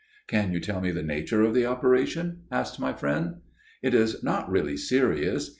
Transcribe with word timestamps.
"'Can 0.25 0.51
you 0.51 0.59
tell 0.59 0.81
me 0.81 0.89
the 0.89 1.03
nature 1.03 1.43
of 1.43 1.53
the 1.53 1.67
operation?' 1.67 2.41
asked 2.51 2.79
my 2.79 2.91
friend. 2.91 3.35
"'It 3.83 3.93
is 3.93 4.23
not 4.23 4.49
really 4.49 4.75
serious. 4.75 5.49